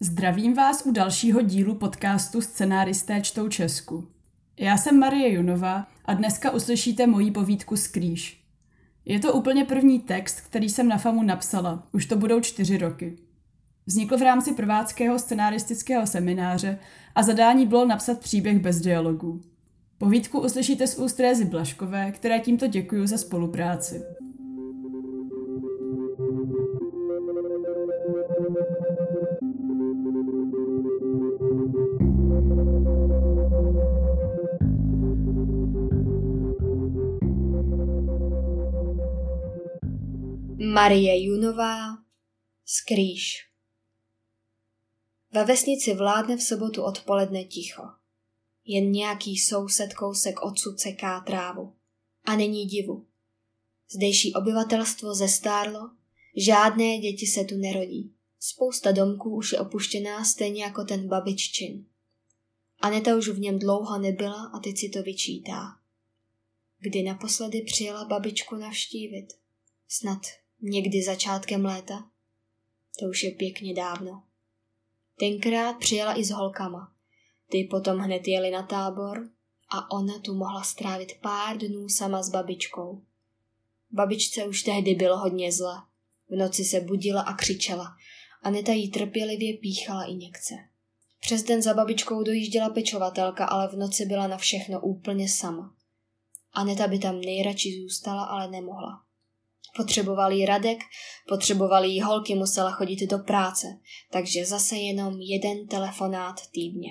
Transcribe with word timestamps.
Zdravím 0.00 0.54
vás 0.54 0.86
u 0.86 0.92
dalšího 0.92 1.42
dílu 1.42 1.74
podcastu 1.74 2.40
Scenáristé 2.40 3.20
čtou 3.20 3.48
Česku. 3.48 4.08
Já 4.58 4.76
jsem 4.76 4.98
Marie 4.98 5.32
Junová 5.32 5.86
a 6.04 6.14
dneska 6.14 6.50
uslyšíte 6.50 7.06
moji 7.06 7.30
povídku 7.30 7.76
Skrýš. 7.76 8.44
Je 9.04 9.20
to 9.20 9.32
úplně 9.32 9.64
první 9.64 10.00
text, 10.00 10.40
který 10.40 10.68
jsem 10.68 10.88
na 10.88 10.98
FAMu 10.98 11.22
napsala, 11.22 11.86
už 11.92 12.06
to 12.06 12.16
budou 12.16 12.40
čtyři 12.40 12.78
roky. 12.78 13.18
Vznikl 13.86 14.18
v 14.18 14.22
rámci 14.22 14.52
prváckého 14.52 15.18
scenaristického 15.18 16.06
semináře 16.06 16.78
a 17.14 17.22
zadání 17.22 17.66
bylo 17.66 17.86
napsat 17.86 18.20
příběh 18.20 18.58
bez 18.58 18.80
dialogů. 18.80 19.42
Povídku 19.98 20.40
uslyšíte 20.40 20.86
z 20.86 20.98
úst 20.98 21.20
Rézy 21.20 21.44
Blaškové, 21.44 22.12
které 22.12 22.40
tímto 22.40 22.66
děkuji 22.66 23.06
za 23.06 23.18
spolupráci. 23.18 24.02
Marie 40.78 41.24
Junová 41.24 41.98
Skrýš 42.64 43.48
Ve 45.32 45.44
vesnici 45.44 45.94
vládne 45.94 46.36
v 46.36 46.42
sobotu 46.42 46.82
odpoledne 46.82 47.44
ticho. 47.44 47.82
Jen 48.64 48.90
nějaký 48.90 49.38
soused 49.38 49.94
kousek 49.94 50.42
odsud 50.42 50.80
seká 50.80 51.20
trávu. 51.20 51.72
A 52.24 52.36
není 52.36 52.66
divu. 52.66 53.06
Zdejší 53.90 54.34
obyvatelstvo 54.34 55.14
zestárlo, 55.14 55.90
žádné 56.36 56.98
děti 56.98 57.26
se 57.26 57.44
tu 57.44 57.54
nerodí. 57.56 58.12
Spousta 58.40 58.92
domků 58.92 59.36
už 59.36 59.52
je 59.52 59.58
opuštěná, 59.58 60.24
stejně 60.24 60.64
jako 60.64 60.84
ten 60.84 61.08
babiččin. 61.08 61.86
Aneta 62.80 63.16
už 63.16 63.28
v 63.28 63.40
něm 63.40 63.58
dlouho 63.58 63.98
nebyla 63.98 64.50
a 64.54 64.58
teď 64.58 64.78
si 64.78 64.88
to 64.88 65.02
vyčítá. 65.02 65.78
Kdy 66.78 67.02
naposledy 67.02 67.62
přijela 67.62 68.04
babičku 68.04 68.56
navštívit? 68.56 69.26
Snad 69.88 70.18
Někdy 70.62 71.02
začátkem 71.02 71.64
léta. 71.64 72.10
To 73.00 73.06
už 73.06 73.22
je 73.22 73.30
pěkně 73.30 73.74
dávno. 73.74 74.22
Tenkrát 75.18 75.78
přijela 75.78 76.18
i 76.18 76.24
s 76.24 76.30
holkama. 76.30 76.92
Ty 77.48 77.68
potom 77.70 77.98
hned 77.98 78.28
jeli 78.28 78.50
na 78.50 78.62
tábor 78.62 79.28
a 79.70 79.90
ona 79.90 80.18
tu 80.18 80.34
mohla 80.34 80.62
strávit 80.62 81.12
pár 81.20 81.58
dnů 81.58 81.88
sama 81.88 82.22
s 82.22 82.30
babičkou. 82.30 83.02
Babičce 83.90 84.44
už 84.44 84.62
tehdy 84.62 84.94
bylo 84.94 85.18
hodně 85.18 85.52
zle. 85.52 85.74
V 86.28 86.36
noci 86.36 86.64
se 86.64 86.80
budila 86.80 87.22
a 87.22 87.34
křičela. 87.34 87.96
Aneta 88.42 88.72
jí 88.72 88.90
trpělivě 88.90 89.56
píchala 89.56 90.04
i 90.04 90.14
někce. 90.14 90.54
Přes 91.20 91.42
den 91.42 91.62
za 91.62 91.74
babičkou 91.74 92.22
dojížděla 92.22 92.70
pečovatelka, 92.70 93.46
ale 93.46 93.68
v 93.68 93.72
noci 93.72 94.06
byla 94.06 94.26
na 94.26 94.36
všechno 94.36 94.80
úplně 94.80 95.28
sama. 95.28 95.74
Aneta 96.52 96.88
by 96.88 96.98
tam 96.98 97.20
nejradši 97.20 97.80
zůstala, 97.82 98.24
ale 98.24 98.50
nemohla. 98.50 99.07
Potřeboval 99.78 100.32
jí 100.32 100.46
Radek, 100.46 100.78
potřeboval 101.28 101.84
jí 101.84 102.00
holky, 102.00 102.34
musela 102.34 102.70
chodit 102.70 103.06
do 103.06 103.18
práce, 103.18 103.66
takže 104.12 104.46
zase 104.46 104.76
jenom 104.76 105.20
jeden 105.20 105.66
telefonát 105.66 106.46
týdně. 106.50 106.90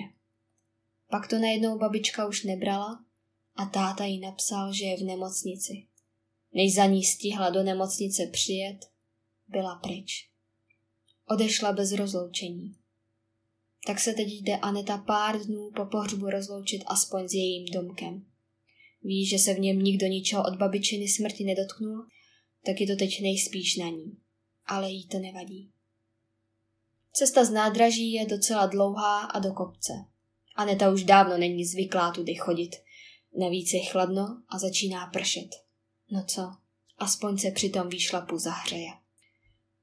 Pak 1.10 1.28
to 1.28 1.38
najednou 1.38 1.78
babička 1.78 2.26
už 2.26 2.44
nebrala 2.44 3.04
a 3.56 3.64
táta 3.66 4.04
jí 4.04 4.20
napsal, 4.20 4.72
že 4.72 4.84
je 4.84 4.96
v 4.96 5.02
nemocnici. 5.02 5.72
Než 6.52 6.74
za 6.74 6.86
ní 6.86 7.04
stihla 7.04 7.50
do 7.50 7.62
nemocnice 7.62 8.26
přijet, 8.32 8.78
byla 9.48 9.74
pryč. 9.74 10.30
Odešla 11.26 11.72
bez 11.72 11.92
rozloučení. 11.92 12.74
Tak 13.86 14.00
se 14.00 14.12
teď 14.12 14.28
jde 14.28 14.56
Aneta 14.56 14.98
pár 14.98 15.40
dnů 15.46 15.70
po 15.76 15.84
pohřbu 15.84 16.30
rozloučit 16.30 16.82
aspoň 16.86 17.28
s 17.28 17.32
jejím 17.32 17.66
domkem. 17.72 18.26
Ví, 19.02 19.26
že 19.26 19.38
se 19.38 19.54
v 19.54 19.60
něm 19.60 19.78
nikdo 19.78 20.06
ničeho 20.06 20.44
od 20.44 20.56
babičiny 20.56 21.08
smrti 21.08 21.44
nedotknul 21.44 22.06
tak 22.66 22.80
je 22.80 22.86
to 22.86 22.96
teď 22.96 23.22
nejspíš 23.22 23.76
na 23.76 23.88
ní. 23.88 24.16
Ale 24.66 24.90
jí 24.90 25.08
to 25.08 25.18
nevadí. 25.18 25.70
Cesta 27.12 27.44
z 27.44 27.50
nádraží 27.50 28.12
je 28.12 28.26
docela 28.26 28.66
dlouhá 28.66 29.20
a 29.20 29.38
do 29.38 29.52
kopce. 29.52 29.92
Aneta 30.56 30.90
už 30.90 31.04
dávno 31.04 31.38
není 31.38 31.64
zvyklá 31.64 32.12
tudy 32.12 32.34
chodit. 32.34 32.70
Navíc 33.38 33.72
je 33.72 33.84
chladno 33.84 34.42
a 34.48 34.58
začíná 34.58 35.06
pršet. 35.06 35.48
No 36.10 36.24
co, 36.24 36.42
aspoň 36.98 37.38
se 37.38 37.50
při 37.50 37.70
tom 37.70 37.88
výšlapu 37.88 38.38
zahřeje. 38.38 38.90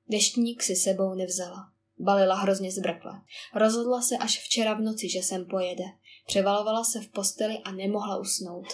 Deštník 0.08 0.64
si 0.64 0.76
sebou 0.76 1.14
nevzala. 1.14 1.72
Balila 2.00 2.36
hrozně 2.36 2.72
zbrkle. 2.72 3.12
Rozhodla 3.56 4.02
se 4.02 4.18
až 4.18 4.40
včera 4.40 4.74
v 4.74 4.82
noci, 4.82 5.10
že 5.10 5.22
sem 5.22 5.46
pojede. 5.46 5.84
Převalovala 6.28 6.84
se 6.84 7.02
v 7.02 7.08
posteli 7.08 7.58
a 7.58 7.72
nemohla 7.72 8.18
usnout. 8.18 8.68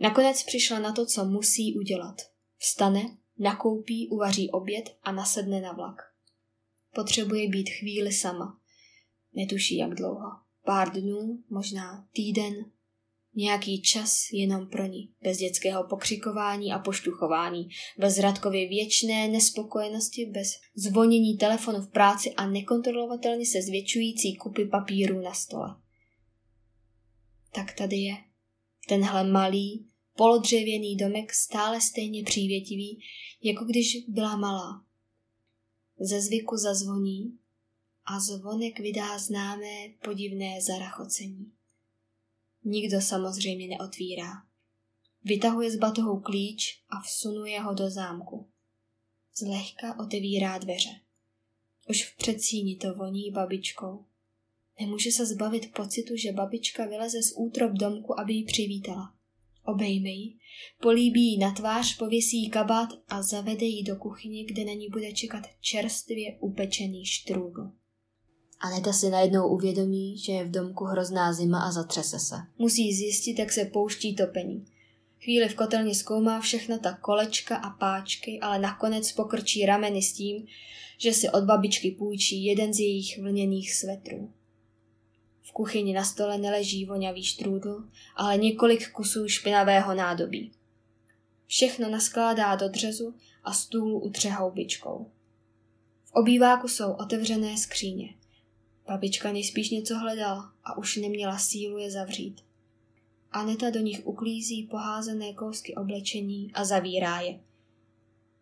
Nakonec 0.00 0.42
přišla 0.42 0.78
na 0.78 0.92
to, 0.92 1.06
co 1.06 1.24
musí 1.24 1.78
udělat. 1.78 2.16
Vstane, 2.58 3.16
nakoupí, 3.38 4.08
uvaří 4.08 4.50
oběd 4.50 4.96
a 5.02 5.12
nasedne 5.12 5.60
na 5.60 5.72
vlak. 5.72 6.02
Potřebuje 6.94 7.48
být 7.48 7.70
chvíli 7.70 8.12
sama. 8.12 8.60
Netuší, 9.32 9.76
jak 9.76 9.94
dlouho. 9.94 10.30
Pár 10.64 10.92
dnů, 10.92 11.42
možná 11.50 12.08
týden, 12.12 12.54
nějaký 13.34 13.82
čas 13.82 14.28
jenom 14.32 14.66
pro 14.66 14.86
ní, 14.86 15.12
bez 15.22 15.38
dětského 15.38 15.84
pokřikování 15.84 16.72
a 16.72 16.78
poštuchování, 16.78 17.68
bez 17.98 18.18
Radkově 18.18 18.68
věčné 18.68 19.28
nespokojenosti, 19.28 20.26
bez 20.26 20.48
zvonění 20.74 21.36
telefonu 21.36 21.80
v 21.80 21.90
práci 21.90 22.34
a 22.34 22.46
nekontrolovatelně 22.46 23.46
se 23.46 23.62
zvětšující 23.62 24.36
kupy 24.36 24.64
papíru 24.64 25.20
na 25.20 25.34
stole. 25.34 25.76
Tak 27.54 27.72
tady 27.72 27.96
je. 27.96 28.14
Tenhle 28.88 29.30
malý, 29.30 29.86
polodřevěný 30.18 30.96
domek 30.96 31.34
stále 31.34 31.80
stejně 31.80 32.24
přívětivý, 32.24 33.00
jako 33.42 33.64
když 33.64 33.96
byla 34.08 34.36
malá. 34.36 34.84
Ze 36.00 36.20
zvyku 36.20 36.56
zazvoní 36.56 37.38
a 38.04 38.20
zvonek 38.20 38.80
vydá 38.80 39.18
známé 39.18 39.88
podivné 40.04 40.60
zarachocení. 40.60 41.52
Nikdo 42.64 43.00
samozřejmě 43.00 43.68
neotvírá. 43.68 44.32
Vytahuje 45.24 45.70
z 45.70 45.76
batohou 45.76 46.20
klíč 46.20 46.82
a 46.88 47.00
vsunuje 47.00 47.60
ho 47.60 47.74
do 47.74 47.90
zámku. 47.90 48.48
Zlehka 49.36 49.98
otevírá 50.00 50.58
dveře. 50.58 51.00
Už 51.90 52.04
v 52.04 52.16
předsíni 52.16 52.76
to 52.76 52.94
voní 52.94 53.30
babičkou. 53.30 54.04
Nemůže 54.80 55.10
se 55.10 55.26
zbavit 55.26 55.72
pocitu, 55.74 56.16
že 56.16 56.32
babička 56.32 56.86
vyleze 56.86 57.22
z 57.22 57.32
útrop 57.36 57.72
domku, 57.72 58.20
aby 58.20 58.32
ji 58.32 58.44
přivítala. 58.44 59.17
Obejme 59.68 60.08
ji, 60.08 60.34
políbí 60.82 61.32
ji 61.32 61.38
na 61.38 61.52
tvář, 61.52 61.96
pověsí 61.96 62.50
kabát 62.50 62.88
a 63.08 63.22
zavede 63.22 63.66
ji 63.66 63.82
do 63.82 63.96
kuchyně, 63.96 64.44
kde 64.44 64.64
na 64.64 64.72
ní 64.72 64.88
bude 64.92 65.12
čekat 65.12 65.44
čerstvě 65.60 66.36
upečený 66.40 67.04
štrůdl. 67.04 67.70
Aneta 68.60 68.92
si 68.92 69.10
najednou 69.10 69.48
uvědomí, 69.48 70.18
že 70.18 70.32
je 70.32 70.44
v 70.44 70.50
domku 70.50 70.84
hrozná 70.84 71.32
zima 71.32 71.60
a 71.60 71.72
zatřese 71.72 72.18
se. 72.18 72.34
Musí 72.58 72.92
zjistit, 72.92 73.38
jak 73.38 73.52
se 73.52 73.64
pouští 73.64 74.14
topení. 74.14 74.64
Chvíli 75.22 75.48
v 75.48 75.54
kotelně 75.54 75.94
zkoumá 75.94 76.40
všechna 76.40 76.78
ta 76.78 76.92
kolečka 76.92 77.56
a 77.56 77.70
páčky, 77.70 78.40
ale 78.40 78.58
nakonec 78.58 79.12
pokrčí 79.12 79.66
rameny 79.66 80.02
s 80.02 80.12
tím, 80.12 80.46
že 80.98 81.12
si 81.12 81.30
od 81.30 81.44
babičky 81.44 81.90
půjčí 81.90 82.44
jeden 82.44 82.74
z 82.74 82.80
jejich 82.80 83.18
vlněných 83.18 83.74
svetrů. 83.74 84.32
V 85.48 85.52
kuchyni 85.52 85.92
na 85.92 86.04
stole 86.04 86.38
neleží 86.38 86.84
voňavý 86.84 87.24
štrůdl, 87.24 87.84
ale 88.16 88.36
několik 88.36 88.90
kusů 88.92 89.28
špinavého 89.28 89.94
nádobí. 89.94 90.52
Všechno 91.46 91.90
naskládá 91.90 92.56
do 92.56 92.68
dřezu 92.68 93.14
a 93.44 93.52
stůl 93.52 94.04
utře 94.04 94.30
houbičkou. 94.30 95.10
V 96.04 96.12
obýváku 96.12 96.68
jsou 96.68 96.92
otevřené 96.92 97.56
skříně. 97.56 98.14
Babička 98.86 99.32
nejspíš 99.32 99.70
něco 99.70 99.98
hledala 99.98 100.52
a 100.64 100.78
už 100.78 100.96
neměla 100.96 101.38
sílu 101.38 101.78
je 101.78 101.90
zavřít. 101.90 102.40
Aneta 103.32 103.70
do 103.70 103.80
nich 103.80 104.06
uklízí 104.06 104.62
poházené 104.62 105.32
kousky 105.32 105.74
oblečení 105.74 106.50
a 106.54 106.64
zavírá 106.64 107.20
je. 107.20 107.40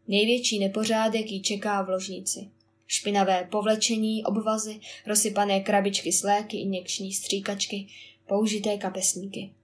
Největší 0.08 0.58
nepořádek 0.58 1.31
ji 1.31 1.43
čeká 1.43 1.82
v 1.82 1.88
ložnici. 1.88 2.50
Špinavé 2.87 3.49
povlečení, 3.50 4.25
obvazy, 4.25 4.81
rozsypané 5.06 5.61
krabičky 5.61 6.12
s 6.12 6.23
léky, 6.23 6.61
injekční 6.61 7.12
stříkačky, 7.12 7.88
použité 8.29 8.77
kapesníky. 8.77 9.55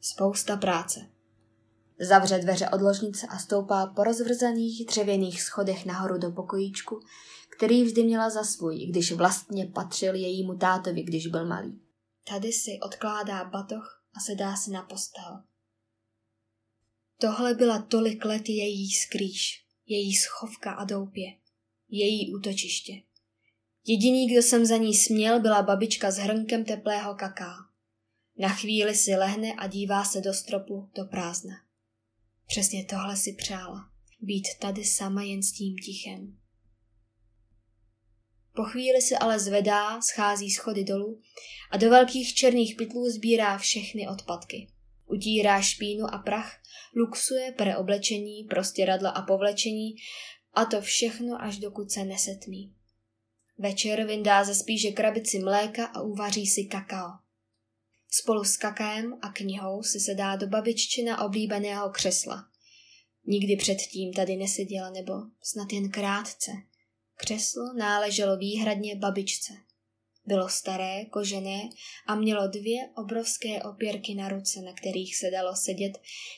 Spousta 0.00 0.56
práce. 0.56 1.00
Zavře 2.00 2.38
dveře 2.38 2.68
od 2.68 2.80
ložnice 2.80 3.26
a 3.26 3.38
stoupá 3.38 3.86
po 3.86 4.04
rozvrzaných 4.04 4.86
dřevěných 4.86 5.42
schodech 5.42 5.86
nahoru 5.86 6.18
do 6.18 6.30
pokojíčku, 6.30 7.00
který 7.56 7.84
vždy 7.84 8.02
měla 8.02 8.30
za 8.30 8.44
svůj, 8.44 8.86
když 8.86 9.12
vlastně 9.12 9.66
patřil 9.66 10.14
jejímu 10.14 10.54
tátovi, 10.54 11.02
když 11.02 11.26
byl 11.26 11.46
malý. 11.46 11.80
Tady 12.28 12.52
si 12.52 12.78
odkládá 12.82 13.44
batoh 13.44 14.04
a 14.14 14.20
sedá 14.20 14.56
si 14.56 14.70
na 14.70 14.82
postel. 14.82 15.42
Tohle 17.20 17.54
byla 17.54 17.82
tolik 17.82 18.24
let 18.24 18.48
její 18.48 18.90
skrýš, 18.90 19.64
její 19.86 20.14
schovka 20.14 20.72
a 20.72 20.84
doupě 20.84 21.39
její 21.90 22.34
útočiště. 22.34 22.92
Jediný, 23.86 24.28
kdo 24.30 24.42
jsem 24.42 24.66
za 24.66 24.76
ní 24.76 24.94
směl, 24.94 25.40
byla 25.40 25.62
babička 25.62 26.10
s 26.10 26.16
hrnkem 26.16 26.64
teplého 26.64 27.14
kaká. 27.14 27.54
Na 28.38 28.48
chvíli 28.48 28.94
si 28.94 29.10
lehne 29.10 29.52
a 29.52 29.66
dívá 29.66 30.04
se 30.04 30.20
do 30.20 30.34
stropu, 30.34 30.90
do 30.94 31.04
prázdna. 31.04 31.54
Přesně 32.46 32.84
tohle 32.84 33.16
si 33.16 33.32
přála. 33.32 33.90
Být 34.20 34.48
tady 34.60 34.84
sama 34.84 35.22
jen 35.22 35.42
s 35.42 35.52
tím 35.52 35.76
tichem. 35.84 36.36
Po 38.54 38.64
chvíli 38.64 39.02
se 39.02 39.18
ale 39.18 39.40
zvedá, 39.40 40.00
schází 40.00 40.50
schody 40.50 40.84
dolů 40.84 41.20
a 41.70 41.76
do 41.76 41.90
velkých 41.90 42.34
černých 42.34 42.74
pytlů 42.76 43.10
sbírá 43.10 43.58
všechny 43.58 44.08
odpadky. 44.08 44.68
Utírá 45.06 45.62
špínu 45.62 46.14
a 46.14 46.18
prach, 46.18 46.52
luxuje 46.96 47.52
pre 47.52 47.76
oblečení, 47.76 48.44
prostěradla 48.44 49.10
a 49.10 49.22
povlečení 49.22 49.94
a 50.54 50.64
to 50.64 50.80
všechno 50.80 51.42
až 51.42 51.58
dokud 51.58 51.90
se 51.90 52.04
nesetmí. 52.04 52.74
Večer 53.58 54.06
vyndá 54.06 54.44
ze 54.44 54.54
spíže 54.54 54.90
krabici 54.90 55.38
mléka 55.38 55.86
a 55.86 56.00
uvaří 56.00 56.46
si 56.46 56.64
kakao. 56.64 57.10
Spolu 58.10 58.44
s 58.44 58.56
kakaem 58.56 59.18
a 59.22 59.32
knihou 59.32 59.82
si 59.82 60.00
se 60.00 60.14
dá 60.14 60.36
do 60.36 60.46
babiččina 60.46 61.24
oblíbeného 61.24 61.90
křesla. 61.90 62.44
Nikdy 63.26 63.56
předtím 63.56 64.12
tady 64.12 64.36
neseděla 64.36 64.90
nebo 64.90 65.12
snad 65.42 65.72
jen 65.72 65.90
krátce. 65.90 66.50
Křeslo 67.16 67.74
náleželo 67.78 68.36
výhradně 68.36 68.96
babičce. 68.96 69.52
Bylo 70.26 70.48
staré, 70.48 71.04
kožené 71.04 71.60
a 72.06 72.14
mělo 72.14 72.48
dvě 72.48 72.90
obrovské 72.96 73.62
opěrky 73.62 74.14
na 74.14 74.28
ruce, 74.28 74.60
na 74.60 74.72
kterých 74.72 75.16
se 75.16 75.30
dalo 75.30 75.56
sedět, 75.56 75.92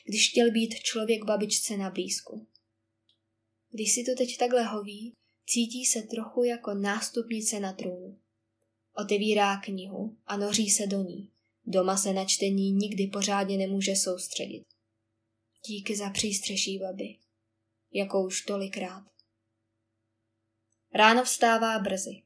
když 0.05 0.29
chtěl 0.29 0.51
být 0.51 0.75
člověk 0.75 1.25
babičce 1.25 1.77
na 1.77 1.89
blízku. 1.89 2.47
Když 3.73 3.93
si 3.93 4.03
to 4.03 4.11
teď 4.17 4.37
takhle 4.37 4.63
hoví, 4.63 5.13
cítí 5.45 5.85
se 5.85 6.01
trochu 6.01 6.43
jako 6.43 6.73
nástupnice 6.73 7.59
na 7.59 7.73
trůnu. 7.73 8.17
Otevírá 8.95 9.57
knihu 9.57 10.17
a 10.25 10.37
noří 10.37 10.69
se 10.69 10.87
do 10.87 11.03
ní. 11.03 11.29
Doma 11.65 11.97
se 11.97 12.13
na 12.13 12.25
čtení 12.25 12.71
nikdy 12.71 13.07
pořádně 13.07 13.57
nemůže 13.57 13.95
soustředit. 13.95 14.63
Díky 15.67 15.95
za 15.95 16.09
přístřeší 16.09 16.79
baby. 16.79 17.15
Jako 17.93 18.25
už 18.25 18.41
tolikrát. 18.41 19.03
Ráno 20.93 21.23
vstává 21.23 21.79
brzy. 21.79 22.21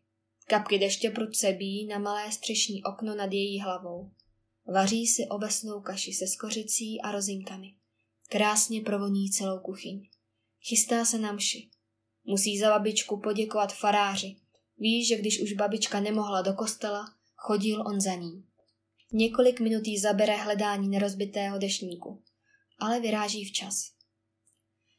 Kapky 0.48 0.80
deště 0.80 1.10
prudce 1.10 1.52
bíjí 1.52 1.88
na 1.88 2.00
malé 2.00 2.32
střešní 2.32 2.84
okno 2.84 3.16
nad 3.16 3.34
její 3.34 3.60
hlavou. 3.60 4.12
Vaří 4.66 5.08
si 5.08 5.28
obecnou 5.28 5.82
kaši 5.82 6.14
se 6.14 6.28
skořicí 6.28 7.02
a 7.02 7.12
rozinkami. 7.12 7.74
Krásně 8.30 8.82
provoní 8.82 9.32
celou 9.32 9.60
kuchyň. 9.60 10.10
Chystá 10.69 11.06
se 11.06 11.18
na 11.18 11.31
mši. 11.31 11.69
Musí 12.25 12.60
za 12.60 12.69
babičku 12.69 13.19
poděkovat 13.19 13.74
faráři. 13.74 14.36
Ví, 14.78 15.06
že 15.06 15.16
když 15.16 15.42
už 15.42 15.54
babička 15.54 16.00
nemohla 16.00 16.42
do 16.42 16.54
kostela, 16.54 17.06
chodil 17.36 17.81
on 17.88 18.02
za 18.02 18.14
ní. 18.14 18.44
Několik 19.14 19.60
minut 19.60 19.88
jí 19.88 20.00
zabere 20.00 20.36
hledání 20.36 20.90
nerozbitého 20.90 21.58
dešníku, 21.58 22.24
ale 22.80 23.00
vyráží 23.00 23.46
včas. 23.46 23.92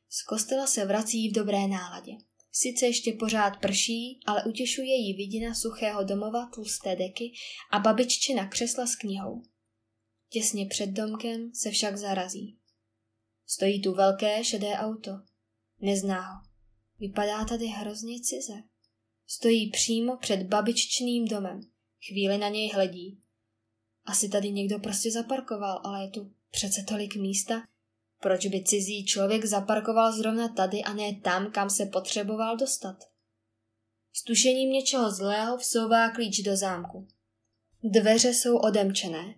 Z 0.09 0.23
kostela 0.23 0.67
se 0.67 0.85
vrací 0.85 1.29
v 1.29 1.35
dobré 1.35 1.69
náladě. 1.69 2.13
Sice 2.53 2.87
ještě 2.87 3.13
pořád 3.13 3.61
prší, 3.61 4.21
ale 4.27 4.45
utěšuje 4.45 4.95
jí 4.95 5.15
vidina 5.15 5.55
suchého 5.55 6.05
domova, 6.05 6.51
tlusté 6.55 6.97
deky 6.97 7.33
a 7.73 7.79
babiččina 7.79 8.49
křesla 8.49 8.87
s 8.87 8.97
knihou. 8.97 9.43
Těsně 10.29 10.67
před 10.67 10.87
domkem 10.87 11.51
se 11.55 11.71
však 11.71 11.97
zarazí. 11.97 12.59
Stojí 13.47 13.83
tu 13.83 13.95
velké 13.95 14.45
šedé 14.45 14.73
auto. 14.73 15.28
Nezná 15.81 16.33
ho. 16.33 16.41
Vypadá 16.99 17.45
tady 17.45 17.67
hrozně 17.67 18.21
cize. 18.21 18.63
Stojí 19.27 19.71
přímo 19.71 20.17
před 20.17 20.43
babiččným 20.43 21.25
domem. 21.25 21.61
Chvíli 22.09 22.39
na 22.39 22.49
něj 22.49 22.71
hledí. 22.75 23.21
Asi 24.05 24.29
tady 24.29 24.51
někdo 24.51 24.79
prostě 24.79 25.11
zaparkoval, 25.11 25.81
ale 25.85 26.03
je 26.03 26.09
tu 26.09 26.33
přece 26.51 26.83
tolik 26.83 27.17
místa, 27.17 27.63
proč 28.21 28.47
by 28.47 28.65
cizí 28.65 29.05
člověk 29.05 29.45
zaparkoval 29.45 30.13
zrovna 30.13 30.49
tady 30.49 30.83
a 30.83 30.93
ne 30.93 31.15
tam, 31.15 31.51
kam 31.51 31.71
se 31.71 31.87
potřeboval 31.87 32.57
dostat? 32.57 32.97
S 34.13 34.23
tušením 34.23 34.71
něčeho 34.71 35.11
zlého 35.11 35.57
vsouvá 35.57 36.11
klíč 36.11 36.41
do 36.41 36.57
zámku. 36.57 37.09
Dveře 37.85 38.35
jsou 38.35 38.57
odemčené. 38.57 39.35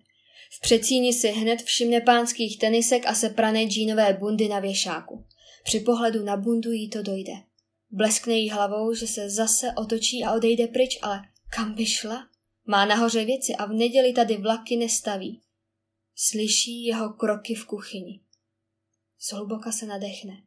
V 0.51 0.61
předsíni 0.61 1.13
si 1.13 1.27
hned 1.27 1.61
všimne 1.61 2.01
pánských 2.01 2.59
tenisek 2.59 3.05
a 3.05 3.15
seprané 3.15 3.63
džínové 3.63 4.13
bundy 4.13 4.47
na 4.47 4.59
věšáku. 4.59 5.25
Při 5.63 5.79
pohledu 5.79 6.23
na 6.23 6.37
bundu 6.37 6.71
jí 6.71 6.89
to 6.89 7.01
dojde. 7.01 7.33
Bleskne 7.91 8.33
jí 8.33 8.49
hlavou, 8.49 8.93
že 8.93 9.07
se 9.07 9.29
zase 9.29 9.67
otočí 9.77 10.23
a 10.23 10.33
odejde 10.33 10.67
pryč, 10.67 10.99
ale 11.01 11.21
kam 11.55 11.73
by 11.73 11.85
šla? 11.85 12.27
Má 12.65 12.85
nahoře 12.85 13.25
věci 13.25 13.55
a 13.55 13.65
v 13.65 13.73
neděli 13.73 14.13
tady 14.13 14.37
vlaky 14.37 14.77
nestaví. 14.77 15.41
Slyší 16.15 16.85
jeho 16.85 17.13
kroky 17.13 17.55
v 17.55 17.65
kuchyni. 17.65 18.19
Zhluboka 19.29 19.71
se 19.71 19.85
nadechne. 19.85 20.43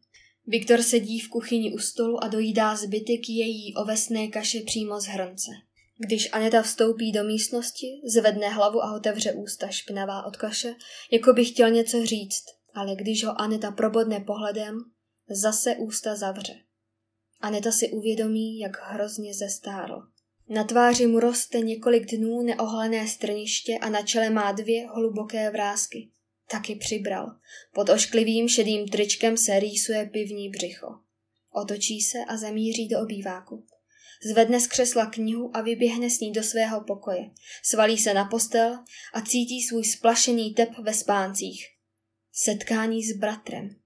Viktor 0.47 0.83
sedí 0.83 1.21
v 1.21 1.29
kuchyni 1.29 1.75
u 1.75 1.79
stolu 1.79 2.25
a 2.25 2.29
dojídá 2.29 2.77
zbytek 2.77 3.29
její 3.29 3.75
ovesné 3.75 4.29
kaše 4.29 4.61
přímo 4.61 5.01
z 5.01 5.05
hrnce. 5.05 5.51
Když 6.07 6.33
Aneta 6.33 6.63
vstoupí 6.63 7.13
do 7.13 7.25
místnosti, 7.25 7.87
zvedne 8.05 8.49
hlavu 8.49 8.83
a 8.83 8.97
otevře 8.97 9.33
ústa 9.33 9.69
špinavá 9.69 10.27
od 10.27 10.37
kaše, 10.37 10.75
jako 11.13 11.33
by 11.33 11.45
chtěl 11.45 11.71
něco 11.71 12.07
říct, 12.07 12.45
ale 12.75 12.97
když 12.97 13.25
ho 13.25 13.41
Aneta 13.41 13.71
probodne 13.71 14.21
pohledem, 14.21 14.79
zase 15.29 15.77
ústa 15.77 16.17
zavře. 16.17 16.55
Aneta 17.41 17.73
si 17.73 17.91
uvědomí, 17.91 18.59
jak 18.59 18.77
hrozně 18.83 19.35
zestárl. 19.35 20.03
Na 20.49 20.65
tváři 20.65 21.07
mu 21.07 21.21
roste 21.21 21.61
několik 21.61 22.17
dnů 22.17 22.43
neohlené 22.43 23.09
strniště 23.09 23.79
a 23.81 23.89
na 23.89 24.03
čele 24.03 24.31
má 24.31 24.53
dvě 24.53 24.89
hluboké 24.89 25.51
vrázky. 25.51 26.11
Taky 26.51 26.77
přibral. 26.77 27.27
Pod 27.75 27.89
ošklivým 27.89 28.49
šedým 28.49 28.89
tričkem 28.89 29.37
se 29.37 29.61
rýsuje 29.61 30.11
pivní 30.13 30.49
břicho. 30.49 30.87
Otočí 31.53 32.01
se 32.01 32.19
a 32.29 32.37
zamíří 32.37 32.89
do 32.89 33.01
obýváku. 33.01 33.67
Zvedne 34.31 34.61
z 34.61 34.67
křesla 34.67 35.07
knihu 35.07 35.57
a 35.57 35.61
vyběhne 35.61 36.11
s 36.11 36.21
ní 36.21 36.33
do 36.33 36.43
svého 36.43 36.85
pokoje. 36.85 37.31
Svalí 37.63 37.99
se 37.99 38.15
na 38.15 38.25
postel 38.25 38.79
a 39.13 39.21
cítí 39.21 39.63
svůj 39.63 39.85
splašený 39.85 40.55
tep 40.55 40.79
ve 40.79 40.95
spáncích. 40.95 41.67
Setkání 42.33 43.05
s 43.05 43.17
bratrem. 43.17 43.84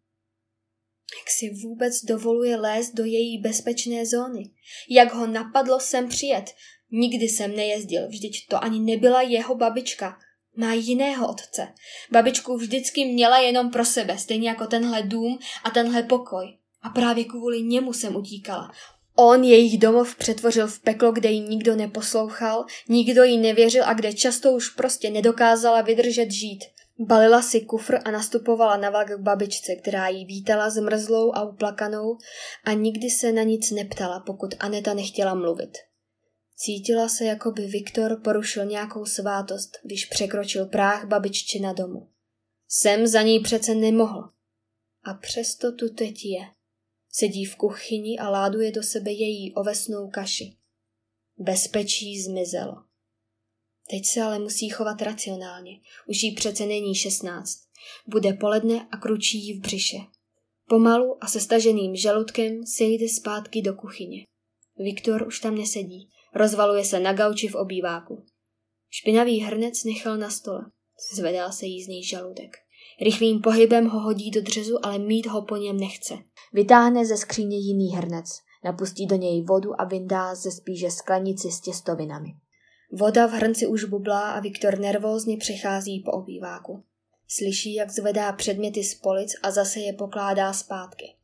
Jak 1.17 1.31
si 1.31 1.51
vůbec 1.63 2.05
dovoluje 2.05 2.57
lézt 2.57 2.95
do 2.95 3.05
její 3.05 3.39
bezpečné 3.39 4.07
zóny? 4.07 4.51
Jak 4.91 5.15
ho 5.15 5.27
napadlo 5.27 5.81
sem 5.81 6.09
přijet? 6.09 6.45
Nikdy 6.91 7.29
jsem 7.29 7.57
nejezdil, 7.57 8.09
vždyť 8.09 8.47
to 8.49 8.65
ani 8.65 8.81
nebyla 8.81 9.23
jeho 9.23 9.55
babička. 9.55 10.19
Má 10.57 10.73
jiného 10.73 11.29
otce. 11.29 11.69
Babičku 12.11 12.57
vždycky 12.57 13.05
měla 13.05 13.39
jenom 13.39 13.71
pro 13.71 13.85
sebe, 13.85 14.19
stejně 14.19 14.49
jako 14.49 14.67
tenhle 14.67 15.03
dům 15.03 15.39
a 15.65 15.71
tenhle 15.71 16.03
pokoj. 16.03 16.59
A 16.83 16.89
právě 16.89 17.25
kvůli 17.25 17.63
němu 17.63 17.93
jsem 17.93 18.17
utíkala. 18.17 18.73
On 19.17 19.45
jejich 19.45 19.79
domov 19.79 20.17
přetvořil 20.17 20.67
v 20.67 20.81
peklo, 20.81 21.13
kde 21.13 21.31
ji 21.31 21.41
nikdo 21.41 21.77
neposlouchal, 21.77 22.65
nikdo 22.89 23.25
jí 23.25 23.39
nevěřil 23.39 23.85
a 23.85 23.95
kde 23.95 24.13
často 24.13 24.53
už 24.53 24.69
prostě 24.69 25.11
nedokázala 25.11 25.83
vydržet 25.83 26.31
žít. 26.31 26.65
Balila 27.01 27.43
si 27.43 27.61
kufr 27.61 27.99
a 28.05 28.11
nastupovala 28.11 28.77
na 28.77 28.91
vlak 28.91 29.09
k 29.09 29.21
babičce, 29.21 29.75
která 29.75 30.09
jí 30.09 30.25
vítala 30.25 30.71
zmrzlou 30.71 31.33
a 31.35 31.43
uplakanou 31.43 32.19
a 32.65 32.73
nikdy 32.73 33.11
se 33.11 33.33
na 33.33 33.43
nic 33.43 33.71
neptala, 33.71 34.21
pokud 34.21 34.55
Aneta 34.61 34.95
nechtěla 34.95 35.35
mluvit. 35.35 35.79
Cítila 36.57 37.09
se, 37.09 37.25
jako 37.25 37.51
by 37.51 37.67
Viktor 37.67 38.21
porušil 38.25 38.65
nějakou 38.65 39.05
svátost, 39.05 39.71
když 39.85 40.05
překročil 40.05 40.67
práh 40.67 41.05
babiččina 41.09 41.73
domu. 41.73 42.09
Sem 42.69 43.07
za 43.07 43.23
ní 43.23 43.41
přece 43.41 43.75
nemohl. 43.75 44.31
A 45.05 45.15
přesto 45.15 45.73
tu 45.73 45.95
teď 45.95 46.15
je. 46.25 46.47
Sedí 47.11 47.45
v 47.45 47.57
kuchyni 47.57 48.19
a 48.19 48.31
láduje 48.31 48.73
do 48.73 48.83
sebe 48.83 49.11
její 49.11 49.55
ovesnou 49.55 50.11
kaši. 50.11 50.57
Bezpečí 51.37 52.23
zmizelo. 52.23 52.88
Teď 53.91 54.07
se 54.07 54.23
ale 54.23 54.39
musí 54.39 54.69
chovat 54.69 55.03
racionálně. 55.03 55.73
Už 56.09 56.23
jí 56.23 56.35
přece 56.35 56.67
není 56.67 56.95
šestnáct. 56.95 57.59
Bude 58.07 58.33
poledne 58.33 58.89
a 58.93 58.97
kručí 58.97 59.47
jí 59.47 59.59
v 59.59 59.61
břiše. 59.61 59.97
Pomalu 60.69 61.25
a 61.25 61.27
se 61.27 61.41
staženým 61.41 61.97
žaludkem 61.97 62.67
se 62.67 62.85
jde 62.85 63.09
zpátky 63.09 63.63
do 63.63 63.75
kuchyně. 63.75 64.25
Viktor 64.79 65.27
už 65.27 65.41
tam 65.41 65.55
nesedí. 65.55 66.09
Rozvaluje 66.35 66.85
se 66.85 67.01
na 67.01 67.13
gauči 67.13 67.49
v 67.49 67.55
obýváku. 67.55 68.25
Špinavý 68.91 69.41
hrnec 69.41 69.85
nechal 69.85 70.17
na 70.17 70.31
stole. 70.31 70.61
Zvedá 71.15 71.53
se 71.53 71.67
jí 71.67 71.85
z 71.85 71.89
něj 71.89 72.05
žaludek. 72.05 72.57
Rychlým 73.03 73.41
pohybem 73.41 73.87
ho 73.87 74.01
hodí 74.01 74.31
do 74.31 74.43
dřezu, 74.43 74.87
ale 74.87 74.99
mít 74.99 75.27
ho 75.27 75.43
po 75.43 75.57
něm 75.57 75.77
nechce. 75.77 76.15
Vytáhne 76.53 77.07
ze 77.07 77.17
skříně 77.17 77.59
jiný 77.59 77.97
hrnec, 77.97 78.27
napustí 78.65 79.07
do 79.07 79.17
něj 79.17 79.43
vodu 79.43 79.81
a 79.81 79.85
vyndá 79.85 80.35
ze 80.35 80.51
spíže 80.51 80.91
sklenici 80.91 81.51
s 81.51 81.61
těstovinami. 81.61 82.35
Voda 82.91 83.27
v 83.27 83.31
hrnci 83.31 83.67
už 83.67 83.85
bublá 83.85 84.31
a 84.31 84.41
Viktor 84.41 84.79
nervózně 84.79 85.37
přechází 85.37 86.01
po 86.01 86.11
obýváku. 86.11 86.85
Slyší, 87.29 87.75
jak 87.75 87.91
zvedá 87.91 88.33
předměty 88.33 88.85
z 88.85 88.95
polic 88.95 89.33
a 89.43 89.51
zase 89.51 89.81
je 89.81 89.93
pokládá 89.93 90.53
zpátky. 90.53 91.15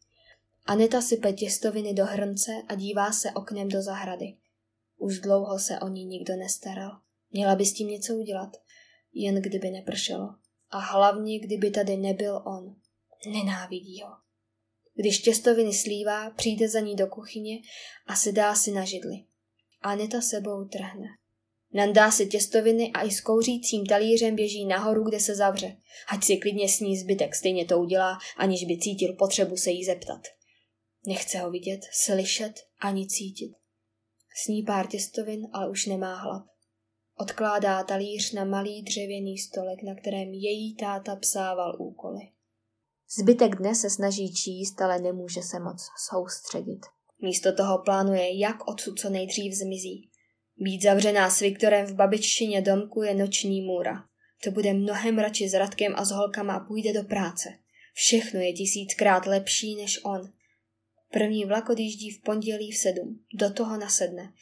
Aneta 0.67 1.03
sype 1.03 1.33
těstoviny 1.33 1.95
do 1.95 2.05
hrnce 2.05 2.53
a 2.69 2.75
dívá 2.75 3.13
se 3.13 3.31
oknem 3.31 3.69
do 3.69 3.83
zahrady. 3.83 4.37
Už 4.99 5.19
dlouho 5.19 5.59
se 5.59 5.81
o 5.81 5.89
ní 5.89 6.05
nikdo 6.05 6.37
nestaral. 6.37 6.91
Měla 7.31 7.55
by 7.55 7.67
s 7.67 7.73
tím 7.73 7.89
něco 7.89 8.15
udělat, 8.15 8.57
jen 9.13 9.43
kdyby 9.43 9.71
nepršelo. 9.71 10.35
A 10.71 10.79
hlavně, 10.79 11.39
kdyby 11.39 11.71
tady 11.71 11.97
nebyl 11.97 12.43
on. 12.47 12.77
Nenávidí 13.33 14.03
ho. 14.03 14.11
Když 14.95 15.19
těstoviny 15.19 15.73
slívá, 15.73 16.31
přijde 16.31 16.69
za 16.69 16.81
ní 16.81 16.97
do 16.97 17.07
kuchyně 17.07 17.59
a 18.07 18.17
sedá 18.17 18.55
si 18.55 18.71
na 18.71 18.85
židli. 18.85 19.25
Aneta 19.83 20.21
sebou 20.21 20.65
trhne. 20.65 21.07
Nandá 21.75 22.11
si 22.11 22.27
těstoviny 22.27 22.93
a 22.93 23.03
i 23.03 23.11
s 23.11 23.21
kouřícím 23.21 23.87
talířem 23.87 24.37
běží 24.37 24.65
nahoru, 24.65 25.05
kde 25.05 25.21
se 25.21 25.35
zavře. 25.35 25.77
Ať 26.09 26.25
si 26.25 26.37
klidně 26.37 26.69
sní 26.69 26.99
zbytek, 26.99 27.35
stejně 27.35 27.65
to 27.65 27.79
udělá, 27.79 28.19
aniž 28.37 28.65
by 28.65 28.79
cítil 28.79 29.13
potřebu 29.13 29.57
se 29.57 29.71
jí 29.71 29.85
zeptat. 29.85 30.21
Nechce 31.07 31.39
ho 31.39 31.51
vidět, 31.51 31.81
slyšet 31.93 32.53
ani 32.81 33.07
cítit. 33.07 33.53
Sní 34.45 34.63
pár 34.63 34.87
těstovin, 34.87 35.49
ale 35.53 35.71
už 35.71 35.87
nemá 35.87 36.15
hlad. 36.15 36.43
Odkládá 37.19 37.83
talíř 37.83 38.33
na 38.33 38.45
malý 38.45 38.83
dřevěný 38.83 39.39
stolek, 39.39 39.83
na 39.83 39.95
kterém 39.95 40.29
její 40.33 40.77
táta 40.77 41.17
psával 41.17 41.77
úkoly. 41.79 42.21
Zbytek 43.19 43.57
dne 43.57 43.75
se 43.75 43.91
snaží 43.91 44.35
číst, 44.35 44.81
ale 44.81 44.99
nemůže 44.99 45.43
se 45.43 45.61
moc 45.61 45.87
soustředit. 46.11 46.81
Místo 47.23 47.53
toho 47.53 47.79
plánuje, 47.79 48.39
jak 48.39 48.69
odsud 48.69 48.99
co 48.99 49.11
nejdřív 49.11 49.55
zmizí. 49.55 50.11
Být 50.57 50.83
zavřená 50.83 51.31
s 51.31 51.41
Viktorem 51.41 51.87
v 51.87 51.95
babiččině 51.95 52.63
domku 52.63 53.03
je 53.03 53.15
noční 53.15 53.61
můra. 53.61 54.05
To 54.45 54.51
bude 54.51 54.75
mnohem 54.75 55.19
radši 55.19 55.49
s 55.49 55.55
Radkem 55.55 55.93
a 55.97 56.05
s 56.05 56.11
holkama 56.11 56.55
a 56.55 56.65
půjde 56.65 56.93
do 56.93 57.03
práce. 57.03 57.49
Všechno 57.95 58.41
je 58.41 58.53
tisíckrát 58.53 59.27
lepší 59.27 59.77
než 59.77 60.05
on. 60.05 60.33
První 61.13 61.45
vlak 61.45 61.69
odjíždí 61.69 62.11
v 62.11 62.23
pondělí 62.23 62.73
v 62.73 62.77
sedm. 62.77 63.25
Do 63.35 63.51
toho 63.51 63.79
nasedne. 63.79 64.33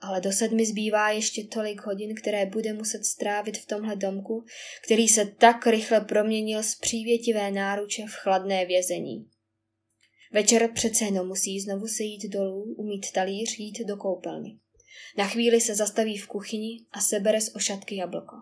Ale 0.00 0.20
do 0.20 0.32
sedmi 0.32 0.66
zbývá 0.66 1.10
ještě 1.10 1.44
tolik 1.44 1.80
hodin, 1.80 2.14
které 2.14 2.46
bude 2.46 2.72
muset 2.72 3.04
strávit 3.04 3.58
v 3.58 3.66
tomhle 3.66 3.96
domku, 3.96 4.44
který 4.84 5.08
se 5.08 5.24
tak 5.24 5.66
rychle 5.66 6.00
proměnil 6.00 6.62
z 6.62 6.74
přívětivé 6.74 7.50
náruče 7.50 8.02
v 8.02 8.14
chladné 8.14 8.66
vězení. 8.66 9.28
Večer 10.32 10.70
přece 10.74 11.04
jenom 11.04 11.28
musí 11.28 11.60
znovu 11.60 11.86
se 11.86 12.02
jít 12.02 12.28
dolů, 12.28 12.74
umít 12.78 13.12
talíř, 13.12 13.58
jít 13.58 13.78
do 13.86 13.96
koupelny. 13.96 14.58
Na 15.16 15.26
chvíli 15.26 15.60
se 15.60 15.74
zastaví 15.74 16.18
v 16.18 16.26
kuchyni 16.26 16.84
a 16.92 17.00
sebere 17.00 17.40
z 17.40 17.54
ošatky 17.54 17.96
jablko. 17.96 18.36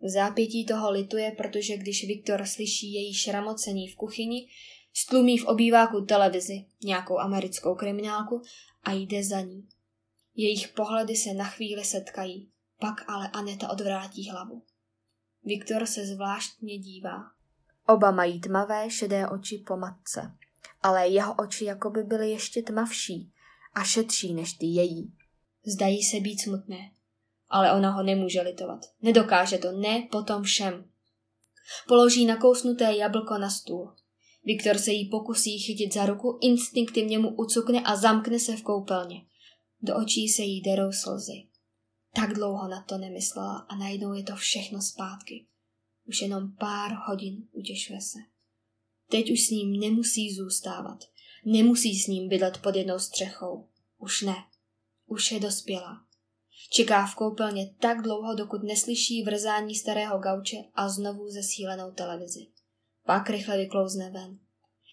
V 0.00 0.08
zápětí 0.08 0.66
toho 0.66 0.90
lituje, 0.90 1.30
protože 1.30 1.76
když 1.76 2.06
Viktor 2.06 2.46
slyší 2.46 2.92
její 2.92 3.14
šramocení 3.14 3.88
v 3.88 3.96
kuchyni, 3.96 4.48
stlumí 4.94 5.38
v 5.38 5.44
obýváku 5.44 6.00
televizi, 6.00 6.64
nějakou 6.84 7.18
americkou 7.18 7.74
kriminálku 7.74 8.42
a 8.84 8.92
jde 8.92 9.24
za 9.24 9.40
ní. 9.40 9.68
Jejich 10.34 10.68
pohledy 10.68 11.16
se 11.16 11.34
na 11.34 11.44
chvíli 11.44 11.84
setkají, 11.84 12.50
pak 12.80 13.08
ale 13.08 13.28
Aneta 13.28 13.70
odvrátí 13.70 14.30
hlavu. 14.30 14.62
Viktor 15.44 15.86
se 15.86 16.06
zvláštně 16.06 16.78
dívá. 16.78 17.22
Oba 17.88 18.10
mají 18.10 18.40
tmavé 18.40 18.90
šedé 18.90 19.28
oči 19.28 19.64
po 19.66 19.76
matce, 19.76 20.36
ale 20.82 21.08
jeho 21.08 21.34
oči 21.34 21.64
jako 21.64 21.90
by 21.90 22.02
byly 22.02 22.30
ještě 22.30 22.62
tmavší 22.62 23.32
a 23.74 23.84
šetší 23.84 24.34
než 24.34 24.52
ty 24.52 24.66
její. 24.66 25.12
Zdají 25.64 26.02
se 26.02 26.20
být 26.20 26.40
smutné, 26.40 26.90
ale 27.48 27.72
ona 27.72 27.90
ho 27.90 28.02
nemůže 28.02 28.40
litovat. 28.40 28.80
Nedokáže 29.02 29.58
to, 29.58 29.72
ne 29.72 30.08
potom 30.10 30.42
všem. 30.42 30.84
Položí 31.88 32.26
nakousnuté 32.26 32.96
jablko 32.96 33.38
na 33.38 33.50
stůl. 33.50 33.94
Viktor 34.44 34.78
se 34.78 34.92
jí 34.92 35.08
pokusí 35.08 35.58
chytit 35.58 35.94
za 35.94 36.06
ruku, 36.06 36.38
instinktivně 36.42 37.18
mu 37.18 37.36
ucukne 37.36 37.80
a 37.80 37.96
zamkne 37.96 38.38
se 38.38 38.56
v 38.56 38.62
koupelně. 38.62 39.16
Do 39.82 39.96
očí 39.96 40.28
se 40.28 40.42
jí 40.42 40.60
derou 40.60 40.92
slzy. 40.92 41.46
Tak 42.14 42.34
dlouho 42.34 42.68
na 42.68 42.82
to 42.82 42.98
nemyslela 42.98 43.66
a 43.68 43.76
najednou 43.76 44.12
je 44.12 44.22
to 44.22 44.36
všechno 44.36 44.82
zpátky. 44.82 45.46
Už 46.04 46.22
jenom 46.22 46.52
pár 46.56 46.92
hodin 47.08 47.48
utěšuje 47.52 48.00
se. 48.00 48.18
Teď 49.10 49.30
už 49.32 49.46
s 49.46 49.50
ním 49.50 49.80
nemusí 49.80 50.34
zůstávat. 50.34 50.98
Nemusí 51.44 51.98
s 51.98 52.06
ním 52.06 52.28
bydlet 52.28 52.58
pod 52.58 52.76
jednou 52.76 52.98
střechou. 52.98 53.68
Už 53.98 54.22
ne. 54.22 54.34
Už 55.10 55.32
je 55.32 55.40
dospělá. 55.40 56.04
Čeká 56.72 57.06
v 57.06 57.14
koupelně 57.14 57.74
tak 57.80 58.02
dlouho, 58.02 58.34
dokud 58.34 58.62
neslyší 58.62 59.22
vrzání 59.22 59.74
starého 59.74 60.18
gauče 60.18 60.56
a 60.74 60.88
znovu 60.88 61.30
zesílenou 61.30 61.90
televizi. 61.90 62.46
Pak 63.06 63.30
rychle 63.30 63.56
vyklouzne 63.56 64.10
ven. 64.10 64.38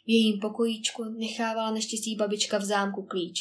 V 0.06 0.10
jejím 0.10 0.40
pokojíčku 0.40 1.04
nechávala 1.04 1.72
neštěstí 1.72 2.16
babička 2.16 2.58
v 2.58 2.66
zámku 2.66 3.04
klíč. 3.04 3.40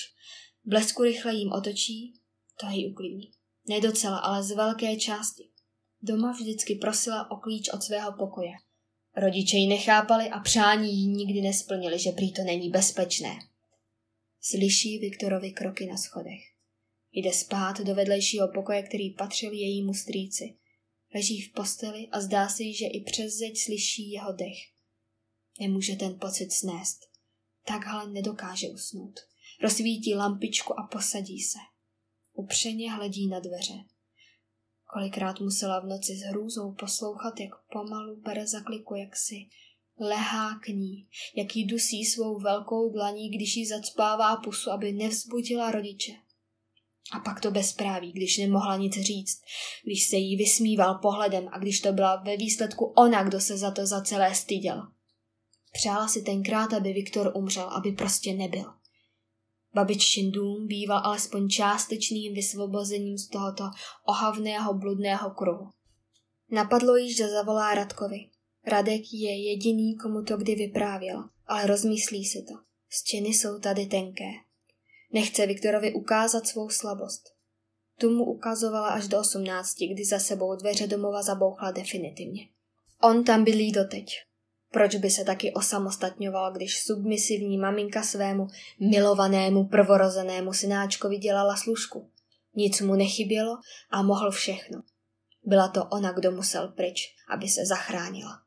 Blesku 0.64 1.02
rychle 1.02 1.35
jim 1.35 1.52
otočí, 1.52 2.21
to 2.61 2.66
ji 2.71 2.90
uklidní. 2.90 3.30
Ne 3.68 3.80
docela, 3.80 4.18
ale 4.18 4.42
z 4.42 4.50
velké 4.50 4.97
části. 4.97 5.49
Doma 6.02 6.33
vždycky 6.33 6.75
prosila 6.75 7.30
o 7.30 7.37
klíč 7.37 7.68
od 7.68 7.83
svého 7.83 8.12
pokoje. 8.12 8.52
Rodiče 9.16 9.56
ji 9.56 9.66
nechápali 9.66 10.30
a 10.30 10.40
přání 10.40 10.92
jí 10.92 11.06
nikdy 11.09 11.40
nesplnili, 11.40 11.99
že 11.99 12.11
prý 12.11 12.33
to 12.33 12.42
není 12.42 12.71
bezpečné. 12.71 13.38
Slyší 14.40 14.99
Viktorovi 14.99 15.50
kroky 15.50 15.87
na 15.87 15.97
schodech. 15.97 16.55
Jde 17.18 17.32
spát 17.32 17.80
do 17.80 17.94
vedlejšího 17.94 18.49
pokoje, 18.54 18.82
který 18.82 19.11
patřil 19.11 19.52
jejímu 19.52 19.94
strýci. 19.94 20.56
Leží 21.14 21.40
v 21.40 21.52
posteli 21.52 22.08
a 22.12 22.20
zdá 22.20 22.49
se 22.49 22.62
jí, 22.62 22.75
že 22.75 22.87
i 22.87 23.00
přes 23.00 23.35
zeď 23.35 23.58
slyší 23.58 24.11
jeho 24.11 24.32
dech. 24.32 24.58
Nemůže 25.61 25.96
ten 25.96 26.18
pocit 26.18 26.52
snést. 26.52 26.99
Takhle 27.66 28.11
nedokáže 28.11 28.68
usnout. 28.68 29.20
Rozsvítí 29.62 30.14
lampičku 30.14 30.80
a 30.80 30.87
posadí 30.87 31.40
se. 31.40 31.58
Upřeně 32.32 32.92
hledí 32.92 33.28
na 33.28 33.40
dveře. 33.40 33.85
Kolikrát 34.92 35.40
musela 35.40 35.80
v 35.80 35.87
noci 35.87 36.16
s 36.16 36.20
hrůzou 36.20 36.73
poslouchat, 36.73 37.40
jak 37.40 37.50
pomalu 37.73 38.20
bere 38.20 38.46
za 38.46 38.61
kliku, 38.61 38.94
jak 38.94 39.16
si 39.16 39.49
lehá 40.00 40.58
k 40.58 40.68
ní, 40.68 41.08
jak 41.37 41.56
jí 41.56 41.66
dusí 41.66 42.04
svou 42.04 42.38
velkou 42.38 42.92
dlaní, 42.92 43.30
když 43.30 43.56
jí 43.56 43.66
zacpává 43.66 44.37
pusu, 44.37 44.70
aby 44.70 44.92
nevzbudila 44.92 45.70
rodiče. 45.70 46.25
A 47.12 47.20
pak 47.20 47.40
to 47.40 47.50
bezpráví, 47.50 48.12
když 48.12 48.38
nemohla 48.38 48.76
nic 48.76 48.94
říct, 49.00 49.42
když 49.84 50.08
se 50.08 50.16
jí 50.16 50.36
vysmíval 50.36 50.94
pohledem 50.94 51.48
a 51.52 51.58
když 51.58 51.80
to 51.80 51.92
byla 51.92 52.16
ve 52.16 52.36
výsledku 52.36 52.84
ona, 52.84 53.25
kdo 53.25 53.40
se 53.40 53.58
za 53.58 53.70
to 53.70 53.86
za 53.86 54.00
celé 54.00 54.34
styděl. 54.34 54.82
Přála 55.72 56.08
si 56.08 56.22
tenkrát, 56.22 56.72
aby 56.72 56.92
Viktor 56.92 57.32
umřel, 57.34 57.70
aby 57.70 57.92
prostě 57.92 58.34
nebyl. 58.34 58.64
Babiččin 59.75 60.32
dům 60.32 60.66
býval 60.66 60.98
alespoň 61.04 61.48
částečným 61.48 62.34
vysvobozením 62.34 63.18
z 63.18 63.28
tohoto 63.28 63.64
ohavného 64.04 64.75
bludného 64.75 65.30
kruhu. 65.30 65.70
Napadlo 66.50 66.96
jí, 66.96 67.14
že 67.14 67.28
zavolá 67.28 67.75
Radkovi. 67.75 68.30
Radek 68.66 69.02
je 69.12 69.50
jediný, 69.50 69.96
komu 69.96 70.22
to 70.22 70.36
kdy 70.36 70.54
vyprávěl, 70.54 71.25
ale 71.46 71.66
rozmyslí 71.66 72.25
si 72.25 72.42
to. 72.42 72.54
Stěny 72.90 73.28
jsou 73.28 73.58
tady 73.58 73.86
tenké. 73.86 74.46
Nechce 75.16 75.46
Viktorovi 75.46 75.92
ukázat 75.92 76.46
svou 76.46 76.68
slabost. 76.68 77.23
Tu 78.00 78.11
mu 78.11 78.25
ukazovala 78.25 78.88
až 78.88 79.08
do 79.08 79.20
osmnácti, 79.20 79.87
kdy 79.87 80.04
za 80.04 80.18
sebou 80.18 80.56
dveře 80.56 80.87
domova 80.87 81.23
zabouchla 81.23 81.70
definitivně. 81.70 82.49
On 83.02 83.25
tam 83.25 83.44
bydlí 83.44 83.73
doteď. 83.73 84.06
Proč 84.73 84.94
by 84.94 85.11
se 85.11 85.25
taky 85.25 85.52
osamostatňoval, 85.52 86.52
když 86.52 86.82
submisivní 86.82 87.58
maminka 87.58 88.02
svému 88.02 88.46
milovanému 88.90 89.68
prvorozenému 89.68 90.52
synáčkovi 90.52 91.16
dělala 91.16 91.56
služku? 91.56 92.11
Nic 92.54 92.80
mu 92.80 92.94
nechybělo 92.94 93.58
a 93.90 94.02
mohl 94.02 94.30
všechno. 94.30 94.82
Byla 95.44 95.68
to 95.68 95.85
ona, 95.85 96.12
kdo 96.12 96.32
musel 96.32 96.68
pryč, 96.68 97.00
aby 97.28 97.49
se 97.49 97.66
zachránila. 97.66 98.42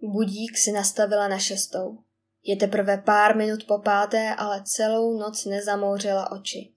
Budík 0.00 0.58
si 0.58 0.72
nastavila 0.72 1.28
na 1.28 1.38
šestou. 1.38 1.98
Je 2.42 2.56
teprve 2.56 2.98
pár 2.98 3.36
minut 3.36 3.64
po 3.64 3.78
páté, 3.78 4.34
ale 4.34 4.62
celou 4.64 5.18
noc 5.18 5.44
nezamouřila 5.44 6.32
oči. 6.32 6.72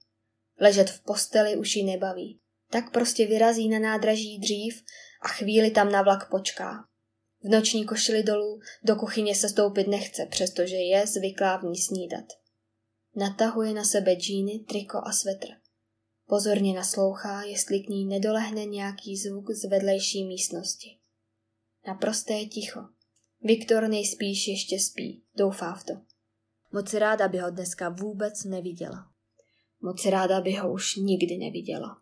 Ležet 0.60 0.90
v 0.90 1.04
posteli 1.04 1.58
už 1.58 1.76
ji 1.76 1.84
nebaví. 1.84 2.40
Tak 2.72 2.92
prostě 2.92 3.28
vyrazí 3.28 3.70
na 3.70 3.80
nádraží 3.80 4.40
dřív 4.40 4.84
a 5.22 5.28
chvíli 5.28 5.72
tam 5.72 5.92
na 5.92 6.02
vlak 6.02 6.30
počká. 6.30 6.86
V 7.44 7.50
noční 7.50 7.86
košili 7.86 8.24
dolů 8.24 8.60
do 8.84 8.96
kuchyně 8.96 9.36
se 9.36 9.50
stoupit 9.50 9.88
nechce, 9.88 10.26
přestože 10.26 10.76
je 10.76 11.08
zvyklá 11.08 11.58
v 11.58 11.64
ní 11.64 11.78
snídat. 11.78 12.26
Natahuje 13.16 13.74
na 13.74 13.84
sebe 13.84 14.14
džíny, 14.14 14.60
triko 14.60 14.98
a 15.06 15.12
svetr. 15.12 15.48
Pozorně 16.28 16.74
naslouchá, 16.74 17.44
jestli 17.44 17.80
k 17.80 17.90
ní 17.90 18.06
nedolehne 18.06 18.66
nějaký 18.66 19.18
zvuk 19.18 19.52
z 19.52 19.70
vedlejší 19.70 20.24
místnosti. 20.24 20.98
Naprosté 21.88 22.46
ticho. 22.46 22.80
Viktor 23.42 23.88
nejspíš 23.88 24.48
ještě 24.48 24.80
spí, 24.80 25.25
doufá 25.38 25.74
v 25.74 25.84
to. 25.84 25.94
Moc 26.72 26.94
ráda 26.94 27.28
by 27.28 27.38
ho 27.38 27.52
dneska 27.52 27.90
vůbec 27.90 28.44
neviděla. 28.44 29.12
Moc 29.82 30.06
ráda 30.06 30.42
by 30.42 30.54
ho 30.54 30.74
už 30.74 30.96
nikdy 30.96 31.38
neviděla. 31.38 32.02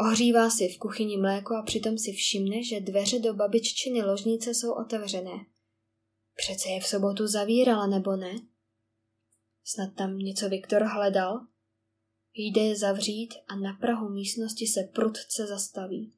Ohřívá 0.00 0.50
si 0.50 0.68
v 0.68 0.78
kuchyni 0.78 1.16
mléko 1.16 1.54
a 1.54 1.62
přitom 1.62 1.98
si 1.98 2.12
všimne, 2.12 2.64
že 2.64 2.80
dveře 2.80 3.18
do 3.18 3.34
babiččiny 3.34 4.02
ložnice 4.02 4.54
jsou 4.54 4.72
otevřené. 4.72 5.46
Přece 6.36 6.68
je 6.68 6.80
v 6.80 6.86
sobotu 6.86 7.26
zavírala, 7.26 7.86
nebo 7.86 8.16
ne? 8.16 8.32
Snad 9.64 9.94
tam 9.94 10.18
něco 10.18 10.48
Viktor 10.48 10.82
hledal? 10.82 11.40
Jde 12.34 12.60
je 12.60 12.76
zavřít 12.76 13.34
a 13.48 13.56
na 13.56 13.72
prahu 13.72 14.08
místnosti 14.08 14.66
se 14.66 14.82
prudce 14.94 15.46
zastaví. 15.46 16.12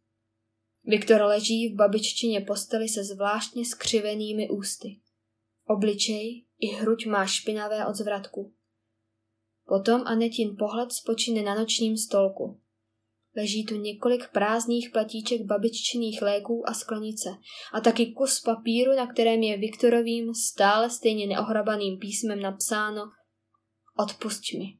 Viktor 0.84 1.22
leží 1.22 1.68
v 1.68 1.76
babiččině 1.76 2.40
posteli 2.40 2.88
se 2.88 3.04
zvláštně 3.04 3.66
skřivenými 3.66 4.50
ústy. 4.50 5.00
Obličej 5.70 6.50
i 6.58 6.66
hruď 6.66 7.06
má 7.06 7.26
špinavé 7.26 7.86
od 7.86 7.94
zvratku. 7.94 8.54
Potom 9.66 10.02
Anetin 10.06 10.56
pohled 10.58 10.92
spočine 10.92 11.42
na 11.42 11.54
nočním 11.54 11.96
stolku. 11.96 12.60
Leží 13.36 13.66
tu 13.66 13.76
několik 13.76 14.32
prázdných 14.32 14.90
platíček 14.90 15.46
babiččiných 15.46 16.22
léků 16.22 16.68
a 16.68 16.74
sklenice 16.74 17.28
a 17.72 17.80
taky 17.80 18.06
kus 18.06 18.40
papíru, 18.40 18.96
na 18.96 19.06
kterém 19.06 19.42
je 19.42 19.58
Viktorovým 19.58 20.34
stále 20.34 20.90
stejně 20.90 21.26
neohrabaným 21.26 21.98
písmem 21.98 22.40
napsáno 22.40 23.02
Odpusť 23.98 24.54
mi. 24.58 24.78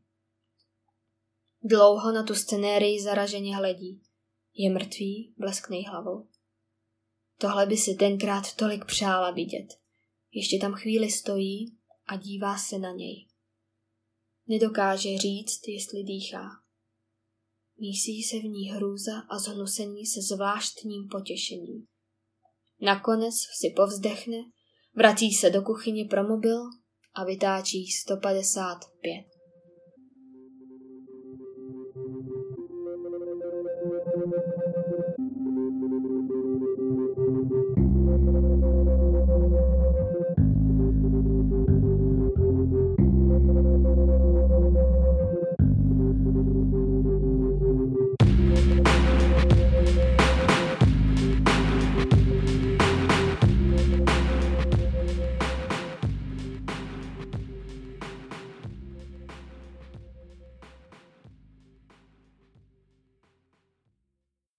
Dlouho 1.62 2.12
na 2.12 2.22
tu 2.22 2.34
scenérii 2.34 3.02
zaraženě 3.02 3.56
hledí. 3.56 4.02
Je 4.54 4.70
mrtvý, 4.70 5.34
blesknej 5.38 5.84
hlavou. 5.84 6.28
Tohle 7.38 7.66
by 7.66 7.76
si 7.76 7.94
tenkrát 7.94 8.54
tolik 8.56 8.84
přála 8.84 9.30
vidět. 9.30 9.79
Ještě 10.32 10.58
tam 10.58 10.72
chvíli 10.72 11.10
stojí 11.10 11.76
a 12.06 12.16
dívá 12.16 12.58
se 12.58 12.78
na 12.78 12.92
něj. 12.92 13.26
Nedokáže 14.46 15.18
říct, 15.18 15.68
jestli 15.68 16.02
dýchá. 16.02 16.48
Mísí 17.78 18.22
se 18.22 18.36
v 18.36 18.44
ní 18.44 18.70
hrůza 18.70 19.20
a 19.30 19.38
zhnusení 19.38 20.06
se 20.06 20.20
zvláštním 20.22 21.08
potěšením. 21.08 21.86
Nakonec 22.80 23.34
si 23.34 23.70
povzdechne, 23.76 24.36
vrací 24.94 25.32
se 25.32 25.50
do 25.50 25.62
kuchyně 25.62 26.04
pro 26.04 26.28
mobil 26.28 26.62
a 27.14 27.24
vytáčí 27.24 27.86
155. 27.86 29.30